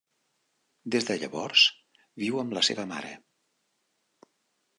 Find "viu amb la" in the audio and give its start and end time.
2.25-2.65